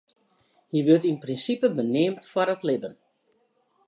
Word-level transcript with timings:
Hja 0.71 0.81
wurde 0.87 1.07
yn 1.11 1.21
prinsipe 1.23 1.67
beneamd 1.77 2.23
foar 2.31 2.51
it 2.55 2.65
libben. 2.67 2.95